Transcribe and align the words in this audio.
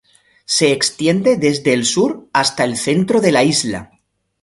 Se 0.55 0.71
extiende 0.71 1.37
desde 1.37 1.73
el 1.73 1.85
sur 1.85 2.27
hasta 2.33 2.63
el 2.63 2.75
centro 2.75 3.21
de 3.21 3.31
la 3.31 3.43
isla. 3.43 3.91